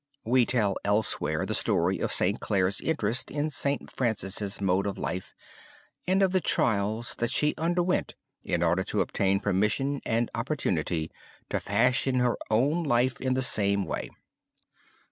[0.25, 2.39] We tell elsewhere the story, of St.
[2.39, 3.91] Clare's interest in St.
[3.93, 5.35] Francis' mode of life
[6.07, 11.11] and of the trials that she underwent in order to obtain permission and opportunity
[11.51, 14.09] to fashion her own life in the same way.